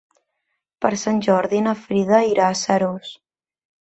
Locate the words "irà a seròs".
2.31-3.13